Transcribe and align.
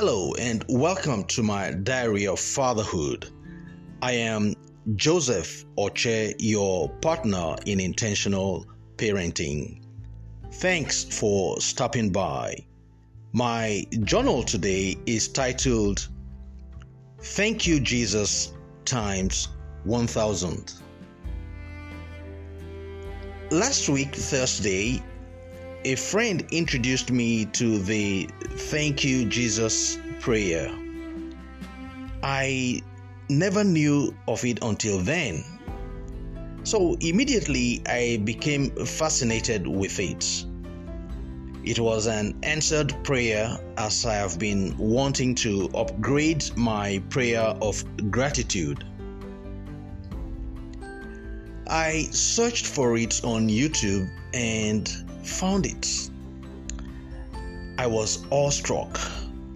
Hello 0.00 0.32
and 0.38 0.64
welcome 0.68 1.24
to 1.24 1.42
my 1.42 1.72
Diary 1.72 2.28
of 2.28 2.38
Fatherhood. 2.38 3.32
I 4.00 4.12
am 4.12 4.54
Joseph 4.94 5.64
Oche, 5.76 6.36
your 6.38 6.88
partner 7.00 7.56
in 7.66 7.80
intentional 7.80 8.64
parenting. 8.96 9.82
Thanks 10.52 11.02
for 11.02 11.60
stopping 11.60 12.10
by. 12.10 12.64
My 13.32 13.86
journal 14.04 14.44
today 14.44 14.96
is 15.06 15.26
titled 15.26 16.06
Thank 17.20 17.66
You, 17.66 17.80
Jesus, 17.80 18.52
times 18.84 19.48
1000. 19.82 20.74
Last 23.50 23.88
week, 23.88 24.14
Thursday, 24.14 25.02
a 25.84 25.94
friend 25.94 26.44
introduced 26.50 27.10
me 27.10 27.44
to 27.44 27.78
the 27.78 28.28
Thank 28.42 29.04
You, 29.04 29.24
Jesus 29.26 29.98
prayer. 30.20 30.74
I 32.22 32.82
never 33.28 33.62
knew 33.62 34.14
of 34.26 34.44
it 34.44 34.58
until 34.62 34.98
then. 34.98 35.44
So 36.64 36.96
immediately 37.00 37.82
I 37.86 38.20
became 38.24 38.70
fascinated 38.84 39.66
with 39.66 40.00
it. 40.00 40.44
It 41.64 41.78
was 41.78 42.06
an 42.06 42.36
answered 42.42 42.94
prayer 43.04 43.56
as 43.76 44.04
I 44.04 44.14
have 44.14 44.38
been 44.38 44.76
wanting 44.78 45.34
to 45.36 45.70
upgrade 45.74 46.44
my 46.56 47.00
prayer 47.08 47.54
of 47.62 47.84
gratitude. 48.10 48.84
I 51.68 52.08
searched 52.10 52.66
for 52.66 52.96
it 52.96 53.22
on 53.22 53.48
YouTube 53.48 54.10
and 54.34 55.07
found 55.28 55.66
it. 55.66 56.10
I 57.78 57.86
was 57.86 58.24
awestruck. 58.30 58.98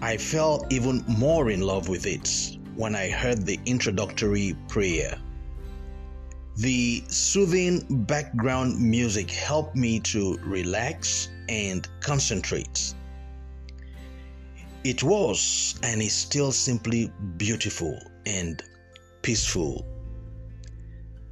I 0.00 0.16
fell 0.16 0.66
even 0.70 1.04
more 1.08 1.50
in 1.50 1.62
love 1.62 1.88
with 1.88 2.06
it 2.06 2.58
when 2.76 2.94
I 2.94 3.08
heard 3.08 3.44
the 3.44 3.58
introductory 3.66 4.56
prayer. 4.68 5.18
The 6.56 7.02
soothing 7.08 8.04
background 8.04 8.78
music 8.78 9.30
helped 9.30 9.74
me 9.74 9.98
to 10.00 10.38
relax 10.44 11.28
and 11.48 11.88
concentrate. 12.00 12.94
It 14.84 15.02
was 15.02 15.74
and 15.82 16.00
is 16.02 16.12
still 16.12 16.52
simply 16.52 17.10
beautiful 17.36 17.98
and 18.26 18.62
peaceful. 19.22 19.84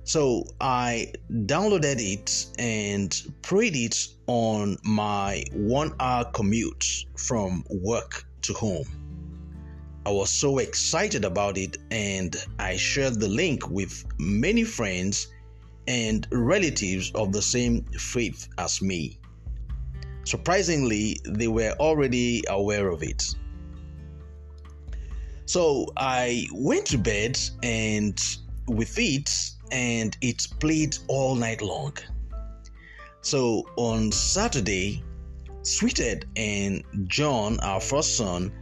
So 0.05 0.45
I 0.61 1.13
downloaded 1.31 2.01
it 2.01 2.47
and 2.59 3.23
prayed 3.43 3.77
it 3.77 4.09
on 4.27 4.77
my 4.83 5.45
one 5.53 5.95
hour 6.01 6.25
commute 6.25 7.07
from 7.17 7.65
work 7.71 8.25
to 8.43 8.53
home. 8.53 8.87
I 10.05 10.11
was 10.11 10.31
so 10.31 10.59
excited 10.59 11.25
about 11.25 11.57
it 11.57 11.79
and 11.93 12.37
I 12.59 12.77
shared 12.77 13.21
the 13.21 13.29
link 13.29 13.71
with 13.71 14.05
many 14.19 14.65
friends 14.65 15.29
and 15.87 16.27
relatives 16.33 17.13
of 17.15 17.33
the 17.33 17.43
same 17.43 17.85
faith 17.99 18.49
as 18.59 18.83
me. 18.83 19.21
Surprisingly, 20.25 21.21
they 21.25 21.49
were 21.49 21.75
already 21.79 22.43
aware 22.49 22.89
of 22.89 23.03
it. 23.05 23.25
So 25.47 25.87
I 25.97 26.47
went 26.53 26.87
to 26.87 26.99
bed 26.99 27.39
and 27.63 28.21
with 28.67 28.99
it, 28.99 29.51
and 29.71 30.17
it 30.21 30.47
played 30.61 30.97
all 31.09 31.35
night 31.35 31.63
long. 31.63 31.97
So 33.21 33.65
on 33.77 34.11
Saturday, 34.13 35.03
Sweetheart 35.63 36.25
and 36.37 36.83
John, 37.07 37.61
our 37.61 37.81
first 37.81 38.17
son, 38.17 38.53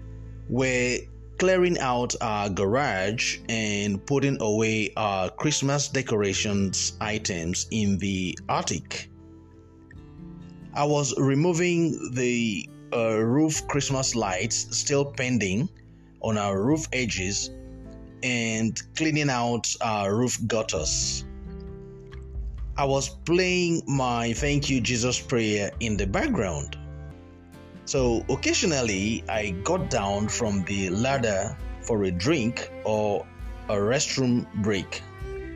were 0.49 0.99
clearing 1.39 1.79
out 1.79 2.15
our 2.21 2.51
garage 2.51 3.39
and 3.49 4.05
putting 4.05 4.41
away 4.43 4.93
our 4.97 5.31
Christmas 5.31 5.89
decorations 5.89 6.93
items 7.01 7.67
in 7.71 7.97
the 7.97 8.39
attic. 8.51 9.11
I 10.75 10.85
was 10.85 11.15
removing 11.17 12.13
the 12.13 12.69
uh, 12.93 13.19
roof 13.19 13.67
Christmas 13.69 14.15
lights 14.15 14.77
still 14.77 15.05
pending 15.05 15.71
on 16.21 16.37
our 16.37 16.63
roof 16.63 16.87
edges 16.93 17.51
and 18.23 18.81
cleaning 18.97 19.31
out 19.31 19.67
our 19.81 20.15
roof 20.15 20.39
gutters. 20.47 21.25
I 22.77 22.85
was 22.85 23.09
playing 23.09 23.83
my 23.87 24.33
Thank 24.33 24.71
You 24.71 24.81
Jesus 24.81 25.21
prayer 25.21 25.71
in 25.81 25.97
the 25.97 26.07
background. 26.07 26.79
So 27.85 28.25
occasionally 28.29 29.25
I 29.29 29.51
got 29.65 29.91
down 29.91 30.29
from 30.29 30.65
the 30.65 30.91
ladder 30.91 31.57
for 31.83 32.05
a 32.05 32.11
drink 32.11 32.71
or 32.85 33.27
a 33.69 33.75
restroom 33.75 34.47
break 34.63 35.03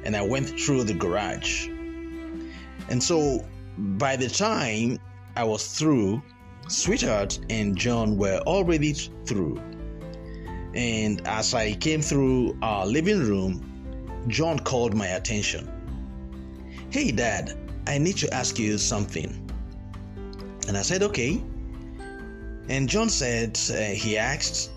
and 0.04 0.14
I 0.16 0.22
went 0.22 0.48
through 0.60 0.84
the 0.84 0.94
garage. 0.94 1.68
And 2.88 3.02
so 3.02 3.46
by 3.78 4.16
the 4.16 4.28
time 4.28 4.98
I 5.36 5.44
was 5.44 5.66
through, 5.78 6.22
Sweetheart 6.68 7.38
and 7.50 7.76
John 7.76 8.16
were 8.16 8.38
already 8.46 8.92
through. 8.92 9.60
And 10.74 11.26
as 11.26 11.54
I 11.54 11.74
came 11.74 12.02
through 12.02 12.58
our 12.62 12.84
living 12.86 13.20
room, 13.20 14.24
John 14.28 14.58
called 14.58 14.94
my 14.94 15.06
attention. 15.08 15.70
Hey, 16.90 17.12
Dad, 17.12 17.56
I 17.86 17.98
need 17.98 18.16
to 18.18 18.34
ask 18.34 18.58
you 18.58 18.78
something. 18.78 19.40
And 20.66 20.76
I 20.76 20.82
said, 20.82 21.02
Okay. 21.02 21.42
And 22.68 22.88
John 22.88 23.10
said, 23.10 23.58
uh, 23.70 23.94
he 23.94 24.16
asked, 24.16 24.70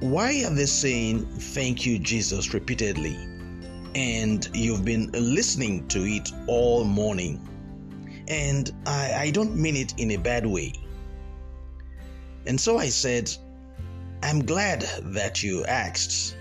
Why 0.00 0.44
are 0.44 0.54
they 0.54 0.66
saying 0.66 1.24
thank 1.26 1.86
you, 1.86 1.98
Jesus, 1.98 2.52
repeatedly? 2.52 3.16
And 3.94 4.48
you've 4.52 4.84
been 4.84 5.10
listening 5.12 5.88
to 5.88 6.00
it 6.00 6.30
all 6.46 6.84
morning. 6.84 7.40
And 8.28 8.70
I, 8.86 9.14
I 9.14 9.30
don't 9.30 9.56
mean 9.56 9.74
it 9.74 9.94
in 9.96 10.10
a 10.10 10.16
bad 10.16 10.46
way. 10.46 10.74
And 12.46 12.60
so 12.60 12.78
I 12.78 12.90
said, 12.90 13.34
I'm 14.22 14.44
glad 14.44 14.82
that 15.02 15.42
you 15.42 15.64
asked. 15.66 16.36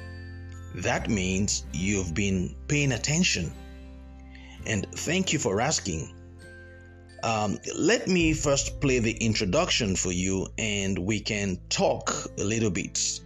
That 0.75 1.09
means 1.09 1.63
you've 1.73 2.13
been 2.13 2.55
paying 2.67 2.91
attention. 2.91 3.51
And 4.65 4.87
thank 4.91 5.31
you 5.31 5.39
for 5.39 5.61
asking. 5.61 6.13
Um, 7.23 7.59
let 7.77 8.07
me 8.07 8.33
first 8.33 8.81
play 8.81 8.99
the 8.99 9.13
introduction 9.13 9.95
for 9.95 10.11
you 10.11 10.47
and 10.57 10.97
we 10.97 11.19
can 11.19 11.59
talk 11.69 12.13
a 12.39 12.43
little 12.43 12.69
bit. 12.69 13.21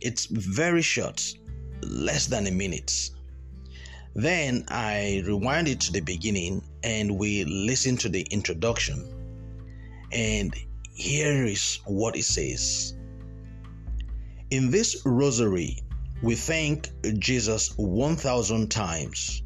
It's 0.00 0.26
very 0.26 0.82
short, 0.82 1.34
less 1.82 2.26
than 2.26 2.46
a 2.46 2.50
minute. 2.50 3.10
Then 4.14 4.64
I 4.68 5.22
rewind 5.26 5.68
it 5.68 5.80
to 5.80 5.92
the 5.92 6.00
beginning 6.00 6.62
and 6.82 7.18
we 7.18 7.44
listen 7.44 7.96
to 7.98 8.08
the 8.08 8.22
introduction. 8.30 9.08
And 10.12 10.54
here 10.94 11.44
is 11.44 11.80
what 11.86 12.16
it 12.16 12.24
says 12.24 12.94
In 14.52 14.70
this 14.70 15.06
rosary, 15.06 15.78
we 16.22 16.34
thank 16.34 16.90
Jesus 17.18 17.72
1,000 17.78 18.70
times 18.70 19.42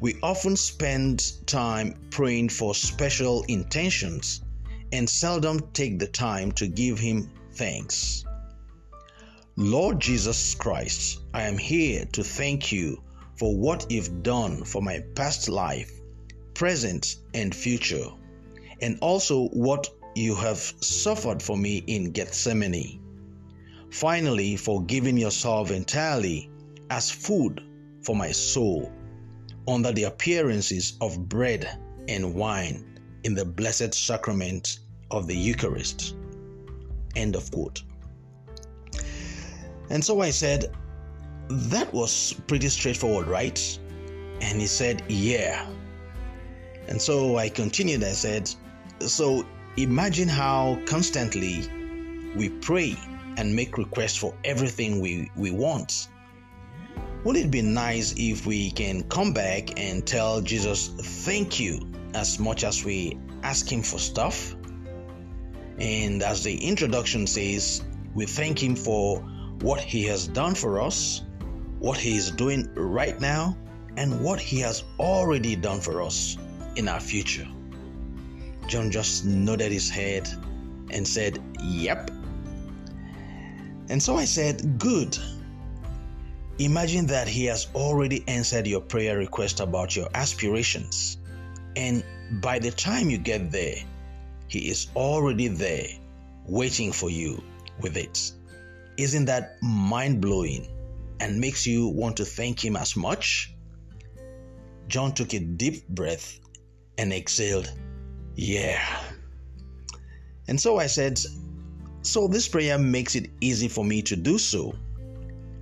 we 0.00 0.18
often 0.22 0.56
spend 0.56 1.46
time 1.46 1.94
praying 2.08 2.48
for 2.48 2.74
special 2.74 3.42
intentions 3.48 4.40
and 4.92 5.06
seldom 5.10 5.60
take 5.74 5.98
the 5.98 6.06
time 6.06 6.52
to 6.52 6.66
give 6.66 6.98
Him 6.98 7.30
thanks. 7.52 8.24
Lord 9.56 10.00
Jesus 10.00 10.54
Christ, 10.54 11.20
I 11.34 11.42
am 11.42 11.58
here 11.58 12.06
to 12.12 12.24
thank 12.24 12.72
you 12.72 13.02
for 13.36 13.54
what 13.54 13.90
you've 13.90 14.22
done 14.22 14.64
for 14.64 14.80
my 14.80 15.00
past 15.14 15.50
life, 15.50 15.92
present, 16.54 17.16
and 17.34 17.54
future, 17.54 18.08
and 18.80 18.98
also 19.02 19.48
what 19.48 19.86
you 20.14 20.34
have 20.34 20.60
suffered 20.80 21.42
for 21.42 21.58
me 21.58 21.84
in 21.86 22.12
Gethsemane. 22.12 23.03
Finally, 23.94 24.56
for 24.56 24.82
giving 24.86 25.16
yourself 25.16 25.70
entirely 25.70 26.50
as 26.90 27.12
food 27.12 27.62
for 28.02 28.16
my 28.16 28.32
soul 28.32 28.90
under 29.68 29.92
the 29.92 30.02
appearances 30.02 30.94
of 31.00 31.28
bread 31.28 31.78
and 32.08 32.34
wine 32.34 32.98
in 33.22 33.36
the 33.36 33.44
blessed 33.44 33.94
sacrament 33.94 34.80
of 35.12 35.28
the 35.28 35.36
Eucharist. 35.36 36.16
End 37.14 37.36
of 37.36 37.48
quote. 37.52 37.84
And 39.90 40.04
so 40.04 40.22
I 40.22 40.30
said, 40.30 40.74
That 41.48 41.94
was 41.94 42.34
pretty 42.48 42.70
straightforward, 42.70 43.28
right? 43.28 43.78
And 44.40 44.60
he 44.60 44.66
said, 44.66 45.04
Yeah. 45.08 45.70
And 46.88 47.00
so 47.00 47.36
I 47.36 47.48
continued, 47.48 48.02
I 48.02 48.10
said, 48.10 48.50
So 48.98 49.46
imagine 49.76 50.26
how 50.26 50.80
constantly 50.84 51.68
we 52.34 52.48
pray 52.48 52.96
and 53.36 53.54
make 53.54 53.78
requests 53.78 54.16
for 54.16 54.34
everything 54.44 55.00
we, 55.00 55.30
we 55.36 55.50
want 55.50 56.08
would 57.24 57.36
it 57.36 57.50
be 57.50 57.62
nice 57.62 58.14
if 58.18 58.44
we 58.44 58.70
can 58.70 59.02
come 59.04 59.32
back 59.32 59.80
and 59.80 60.06
tell 60.06 60.42
Jesus 60.42 60.88
thank 60.88 61.58
you 61.58 61.80
as 62.12 62.38
much 62.38 62.64
as 62.64 62.84
we 62.84 63.18
ask 63.42 63.66
Him 63.72 63.82
for 63.82 63.98
stuff? 63.98 64.54
And 65.78 66.22
as 66.22 66.44
the 66.44 66.54
introduction 66.54 67.26
says, 67.26 67.82
We 68.14 68.26
thank 68.26 68.62
Him 68.62 68.76
for 68.76 69.20
what 69.62 69.80
He 69.80 70.02
has 70.04 70.28
done 70.28 70.54
for 70.54 70.82
us, 70.82 71.22
what 71.78 71.96
He 71.96 72.14
is 72.14 72.30
doing 72.30 72.68
right 72.74 73.18
now, 73.18 73.56
and 73.96 74.22
what 74.22 74.38
He 74.38 74.60
has 74.60 74.84
already 74.98 75.56
done 75.56 75.80
for 75.80 76.02
us 76.02 76.36
in 76.76 76.88
our 76.88 77.00
future. 77.00 77.48
John 78.66 78.90
just 78.90 79.24
nodded 79.24 79.72
his 79.72 79.88
head 79.88 80.28
and 80.90 81.08
said, 81.08 81.42
Yep. 81.62 82.10
And 83.94 84.02
so 84.02 84.16
I 84.16 84.24
said, 84.24 84.76
Good. 84.80 85.16
Imagine 86.58 87.06
that 87.06 87.28
He 87.28 87.44
has 87.44 87.68
already 87.76 88.24
answered 88.26 88.66
your 88.66 88.80
prayer 88.80 89.16
request 89.16 89.60
about 89.60 89.94
your 89.94 90.08
aspirations. 90.14 91.18
And 91.76 92.02
by 92.42 92.58
the 92.58 92.72
time 92.72 93.08
you 93.08 93.18
get 93.18 93.52
there, 93.52 93.76
He 94.48 94.68
is 94.68 94.88
already 94.96 95.46
there 95.46 95.86
waiting 96.44 96.90
for 96.90 97.08
you 97.08 97.40
with 97.80 97.96
it. 97.96 98.32
Isn't 98.96 99.26
that 99.26 99.62
mind 99.62 100.20
blowing 100.20 100.66
and 101.20 101.38
makes 101.38 101.64
you 101.64 101.86
want 101.86 102.16
to 102.16 102.24
thank 102.24 102.64
Him 102.64 102.74
as 102.74 102.96
much? 102.96 103.54
John 104.88 105.14
took 105.14 105.34
a 105.34 105.38
deep 105.38 105.86
breath 105.86 106.40
and 106.98 107.12
exhaled, 107.12 107.70
Yeah. 108.34 108.84
And 110.48 110.60
so 110.60 110.78
I 110.80 110.86
said, 110.88 111.20
So 112.04 112.28
this 112.28 112.46
prayer 112.46 112.78
makes 112.78 113.14
it 113.14 113.30
easy 113.40 113.66
for 113.66 113.82
me 113.82 114.02
to 114.02 114.14
do 114.14 114.36
so, 114.36 114.74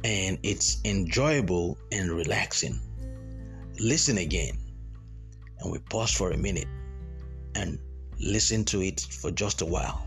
and 0.03 0.37
it's 0.43 0.79
enjoyable 0.85 1.79
and 1.93 2.11
relaxing. 2.11 2.81
Listen 3.79 4.19
again. 4.19 4.59
And 5.61 5.71
we 5.71 5.79
paused 5.79 6.17
for 6.17 6.33
a 6.33 6.37
minute 6.37 6.67
and 7.55 7.79
listened 8.19 8.67
to 8.69 8.83
it 8.83 9.01
for 9.01 9.31
just 9.31 9.63
a 9.63 9.65
while. 9.65 10.05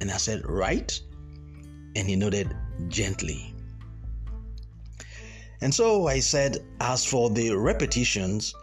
And 0.00 0.08
I 0.08 0.18
said, 0.18 0.48
Right? 0.48 0.98
And 1.96 2.08
he 2.08 2.14
nodded 2.14 2.56
gently. 2.86 3.56
And 5.60 5.74
so 5.74 6.06
I 6.06 6.20
said, 6.20 6.64
As 6.80 7.04
for 7.04 7.28
the 7.28 7.50
repetitions, 7.56 8.54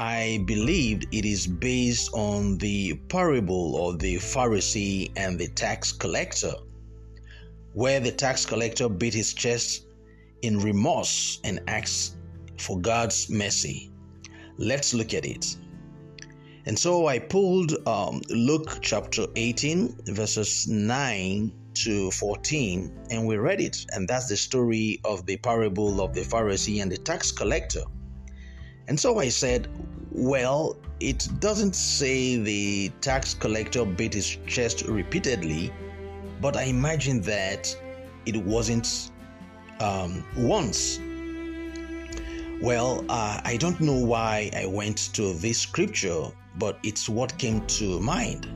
I 0.00 0.44
believed 0.46 1.08
it 1.10 1.24
is 1.24 1.48
based 1.48 2.10
on 2.12 2.56
the 2.58 2.94
parable 3.08 3.88
of 3.88 3.98
the 3.98 4.14
Pharisee 4.18 5.10
and 5.16 5.36
the 5.36 5.48
tax 5.48 5.90
collector, 5.90 6.52
where 7.72 7.98
the 7.98 8.12
tax 8.12 8.46
collector 8.46 8.88
beat 8.88 9.12
his 9.12 9.34
chest 9.34 9.86
in 10.42 10.60
remorse 10.60 11.40
and 11.42 11.58
asked 11.66 12.14
for 12.58 12.78
God's 12.78 13.28
mercy. 13.28 13.90
Let's 14.56 14.94
look 14.94 15.14
at 15.14 15.26
it. 15.26 15.56
And 16.66 16.78
so 16.78 17.08
I 17.08 17.18
pulled 17.18 17.72
um, 17.88 18.22
Luke 18.30 18.78
chapter 18.80 19.26
18, 19.34 19.96
verses 20.14 20.68
9 20.68 21.52
to 21.74 22.12
14, 22.12 23.06
and 23.10 23.26
we 23.26 23.36
read 23.36 23.60
it. 23.60 23.84
And 23.90 24.06
that's 24.06 24.28
the 24.28 24.36
story 24.36 25.00
of 25.04 25.26
the 25.26 25.38
parable 25.38 26.00
of 26.00 26.14
the 26.14 26.20
Pharisee 26.20 26.80
and 26.80 26.92
the 26.92 26.98
tax 26.98 27.32
collector. 27.32 27.82
And 28.88 28.98
so 28.98 29.18
I 29.18 29.28
said, 29.28 29.68
Well, 30.10 30.76
it 30.98 31.28
doesn't 31.38 31.76
say 31.76 32.36
the 32.36 32.90
tax 33.00 33.34
collector 33.34 33.84
beat 33.84 34.14
his 34.14 34.38
chest 34.46 34.82
repeatedly, 34.82 35.72
but 36.40 36.56
I 36.56 36.64
imagine 36.64 37.20
that 37.22 37.74
it 38.26 38.36
wasn't 38.36 39.10
um, 39.80 40.24
once 40.36 40.98
well, 42.60 43.04
uh, 43.08 43.40
I 43.44 43.56
don't 43.56 43.80
know 43.80 43.94
why 43.94 44.50
I 44.56 44.66
went 44.66 45.14
to 45.14 45.32
this 45.34 45.60
scripture, 45.60 46.24
but 46.58 46.80
it's 46.82 47.08
what 47.08 47.38
came 47.38 47.64
to 47.66 48.00
mind. 48.00 48.48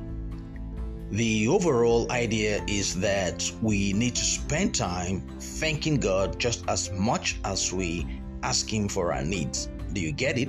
The 1.12 1.46
overall 1.46 2.10
idea 2.10 2.64
is 2.66 2.98
that 2.98 3.48
we 3.62 3.92
need 3.92 4.16
to 4.16 4.24
spend 4.24 4.74
time 4.74 5.20
thanking 5.38 6.00
God 6.00 6.40
just 6.40 6.64
as 6.68 6.90
much 6.90 7.38
as 7.44 7.72
we 7.72 8.20
ask 8.42 8.68
Him 8.72 8.88
for 8.88 9.12
our 9.12 9.22
needs. 9.22 9.68
Do 9.92 10.00
you 10.00 10.12
get 10.12 10.38
it? 10.38 10.48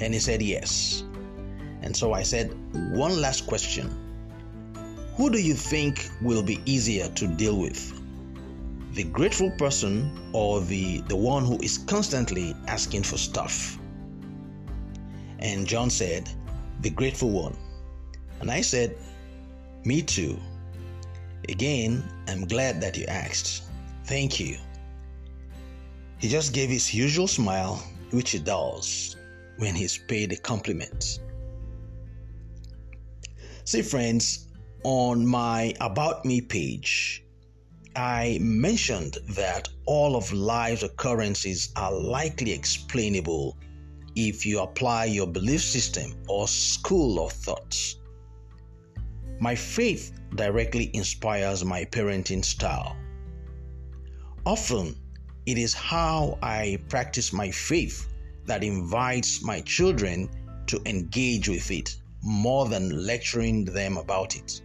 And 0.00 0.14
he 0.14 0.20
said, 0.20 0.42
Yes. 0.42 1.04
And 1.82 1.96
so 1.96 2.12
I 2.12 2.22
said, 2.22 2.54
One 2.92 3.20
last 3.20 3.46
question 3.46 3.90
Who 5.16 5.30
do 5.30 5.38
you 5.38 5.54
think 5.54 6.10
will 6.22 6.42
be 6.42 6.60
easier 6.66 7.08
to 7.08 7.26
deal 7.26 7.58
with? 7.58 7.92
the 8.96 9.04
grateful 9.04 9.50
person 9.50 10.10
or 10.32 10.62
the, 10.62 11.02
the 11.02 11.14
one 11.14 11.44
who 11.44 11.58
is 11.60 11.76
constantly 11.76 12.56
asking 12.66 13.02
for 13.02 13.18
stuff? 13.18 13.78
And 15.38 15.66
John 15.66 15.90
said, 15.90 16.30
The 16.80 16.88
grateful 16.88 17.28
one. 17.28 17.54
And 18.40 18.50
I 18.50 18.62
said, 18.62 18.96
Me 19.84 20.00
too. 20.00 20.38
Again, 21.50 22.02
I'm 22.26 22.46
glad 22.46 22.80
that 22.80 22.96
you 22.96 23.04
asked. 23.04 23.64
Thank 24.04 24.40
you. 24.40 24.56
He 26.18 26.30
just 26.30 26.54
gave 26.54 26.70
his 26.70 26.94
usual 26.94 27.28
smile, 27.28 27.84
which 28.16 28.30
he 28.30 28.38
does 28.38 29.14
when 29.58 29.74
he's 29.74 29.98
paid 30.08 30.32
a 30.32 30.36
compliment. 30.38 31.20
See, 33.64 33.82
friends, 33.82 34.48
on 34.84 35.26
my 35.26 35.74
About 35.80 36.24
Me 36.24 36.40
page, 36.40 37.22
I 37.94 38.38
mentioned 38.40 39.18
that 39.30 39.68
all 39.84 40.16
of 40.16 40.32
life's 40.32 40.82
occurrences 40.82 41.72
are 41.76 41.92
likely 41.92 42.52
explainable 42.52 43.58
if 44.14 44.46
you 44.46 44.60
apply 44.60 45.04
your 45.04 45.26
belief 45.26 45.60
system 45.60 46.14
or 46.26 46.48
school 46.48 47.22
of 47.22 47.32
thoughts. 47.32 47.96
My 49.40 49.54
faith 49.54 50.18
directly 50.34 50.90
inspires 50.94 51.66
my 51.66 51.84
parenting 51.84 52.42
style. 52.42 52.96
Often, 54.46 54.96
it 55.46 55.58
is 55.58 55.72
how 55.72 56.38
I 56.42 56.78
practice 56.88 57.32
my 57.32 57.50
faith 57.50 58.08
that 58.46 58.64
invites 58.64 59.42
my 59.44 59.60
children 59.60 60.28
to 60.66 60.82
engage 60.86 61.48
with 61.48 61.70
it 61.70 61.96
more 62.22 62.68
than 62.68 63.06
lecturing 63.06 63.64
them 63.64 63.96
about 63.96 64.34
it. 64.34 64.60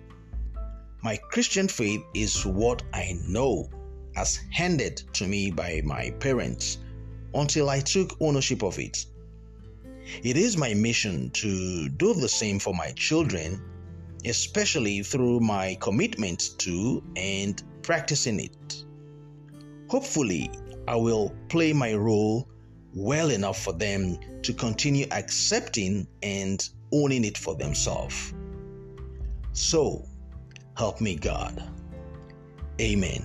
My 1.03 1.17
Christian 1.17 1.67
faith 1.67 2.01
is 2.15 2.45
what 2.45 2.81
I 2.93 3.19
know 3.27 3.69
as 4.15 4.39
handed 4.51 4.97
to 5.13 5.27
me 5.27 5.51
by 5.51 5.81
my 5.85 6.11
parents 6.19 6.79
until 7.33 7.69
I 7.69 7.79
took 7.79 8.17
ownership 8.19 8.63
of 8.63 8.79
it. 8.79 9.05
It 10.23 10.35
is 10.35 10.57
my 10.57 10.73
mission 10.73 11.29
to 11.31 11.89
do 11.89 12.13
the 12.15 12.27
same 12.27 12.57
for 12.57 12.73
my 12.73 12.91
children, 12.93 13.61
especially 14.25 15.03
through 15.03 15.39
my 15.41 15.77
commitment 15.79 16.57
to 16.59 17.03
and 17.15 17.61
practicing 17.83 18.39
it. 18.39 18.83
Hopefully, 19.87 20.49
I 20.91 20.95
will 20.95 21.33
play 21.49 21.73
my 21.73 21.95
role 21.95 22.47
well 22.93 23.31
enough 23.31 23.63
for 23.63 23.73
them 23.73 24.19
to 24.43 24.53
continue 24.53 25.07
accepting 25.11 26.07
and 26.21 26.69
owning 26.91 27.25
it 27.25 27.37
for 27.37 27.55
themselves. 27.55 28.33
So, 29.53 30.05
Help 30.81 31.01
me, 31.01 31.15
God. 31.15 31.61
Amen. 32.79 33.23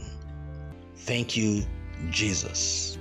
Thank 0.95 1.37
you, 1.37 1.65
Jesus. 2.11 2.99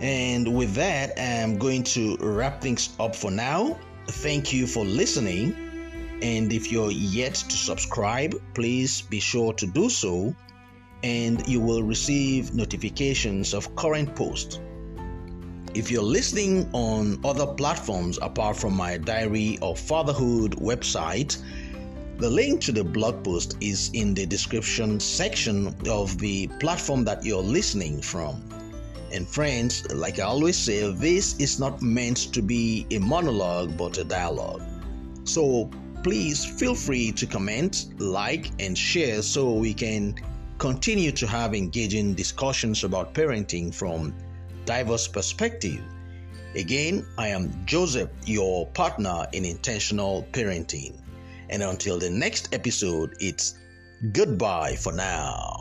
And 0.00 0.56
with 0.56 0.74
that, 0.74 1.12
I'm 1.20 1.58
going 1.58 1.84
to 1.94 2.16
wrap 2.18 2.62
things 2.62 2.90
up 2.98 3.14
for 3.14 3.30
now. 3.30 3.78
Thank 4.08 4.52
you 4.52 4.66
for 4.66 4.84
listening. 4.84 5.54
And 6.22 6.52
if 6.52 6.72
you're 6.72 6.90
yet 6.90 7.34
to 7.34 7.56
subscribe, 7.56 8.34
please 8.54 9.02
be 9.02 9.20
sure 9.20 9.52
to 9.54 9.66
do 9.66 9.88
so, 9.88 10.34
and 11.02 11.46
you 11.48 11.60
will 11.60 11.82
receive 11.82 12.54
notifications 12.54 13.54
of 13.54 13.74
current 13.76 14.14
posts. 14.14 14.60
If 15.72 15.90
you're 15.90 16.02
listening 16.02 16.68
on 16.72 17.20
other 17.24 17.46
platforms 17.46 18.18
apart 18.20 18.56
from 18.56 18.76
my 18.76 18.98
Diary 18.98 19.58
of 19.62 19.78
Fatherhood 19.78 20.56
website, 20.56 21.40
the 22.18 22.28
link 22.28 22.60
to 22.62 22.72
the 22.72 22.84
blog 22.84 23.24
post 23.24 23.56
is 23.60 23.90
in 23.94 24.12
the 24.12 24.26
description 24.26 25.00
section 25.00 25.74
of 25.88 26.18
the 26.18 26.48
platform 26.58 27.04
that 27.04 27.24
you're 27.24 27.42
listening 27.42 28.02
from. 28.02 28.42
And 29.12 29.26
friends, 29.26 29.90
like 29.92 30.18
I 30.18 30.24
always 30.24 30.56
say, 30.56 30.90
this 30.92 31.38
is 31.38 31.58
not 31.58 31.80
meant 31.80 32.32
to 32.34 32.42
be 32.42 32.86
a 32.90 32.98
monologue 32.98 33.76
but 33.76 33.96
a 33.96 34.04
dialogue. 34.04 34.62
So 35.24 35.70
please 36.02 36.44
feel 36.44 36.74
free 36.74 37.12
to 37.12 37.26
comment, 37.26 37.86
like, 37.98 38.50
and 38.58 38.76
share 38.76 39.22
so 39.22 39.52
we 39.52 39.72
can 39.72 40.14
continue 40.60 41.10
to 41.10 41.26
have 41.26 41.54
engaging 41.54 42.12
discussions 42.12 42.84
about 42.84 43.14
parenting 43.14 43.74
from 43.74 44.14
diverse 44.66 45.08
perspective. 45.08 45.80
Again, 46.54 47.06
I 47.16 47.28
am 47.28 47.64
Joseph, 47.64 48.10
your 48.26 48.66
partner 48.66 49.26
in 49.32 49.46
intentional 49.46 50.28
parenting. 50.32 51.00
And 51.48 51.62
until 51.62 51.98
the 51.98 52.10
next 52.10 52.54
episode, 52.54 53.14
it's 53.20 53.54
goodbye 54.12 54.76
for 54.76 54.92
now. 54.92 55.59